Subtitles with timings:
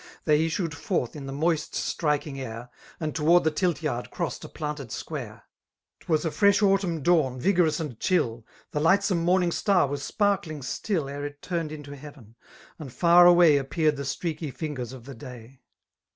[0.25, 2.69] They issued forth in the mmst striking m.
[2.99, 5.43] And toward the tilt yard crossed a planted square*
[5.99, 11.07] 'Twas a fresh autumn dawn, vigorous and chill; The lightsome morning star w$tf sparkling stills
[11.11, 12.35] Ere it turned in :tQ heaven;
[12.79, 15.61] and far away Appeared the streaky fingers of the day.